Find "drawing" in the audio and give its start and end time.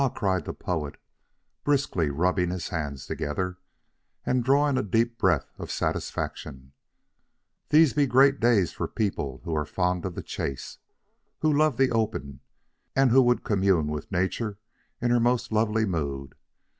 4.43-4.75